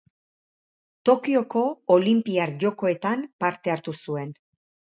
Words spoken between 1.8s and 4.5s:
Olinpiar Jokoetan parte hartu zuen.